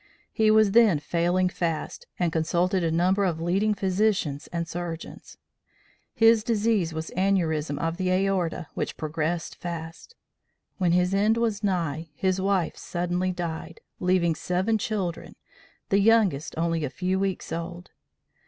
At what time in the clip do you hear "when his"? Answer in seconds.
10.79-11.13